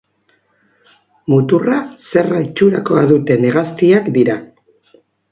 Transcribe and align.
Muturra 1.33 1.75
zerra 2.05 2.39
itxurakoa 2.45 3.03
duten 3.11 3.45
hegaztiak 3.49 4.09
dira. 4.17 4.39